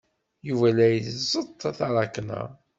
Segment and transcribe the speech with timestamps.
[0.47, 2.41] Yuba la iẓeṭṭ taṛakna.